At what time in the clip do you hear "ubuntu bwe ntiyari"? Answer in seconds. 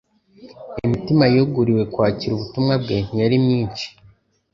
2.33-3.35